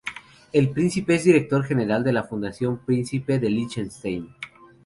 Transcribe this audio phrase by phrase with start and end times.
[0.51, 4.33] El príncipe es Director General de la Fundación Príncipe de Liechtenstein.